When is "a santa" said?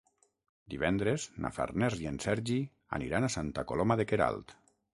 3.27-3.69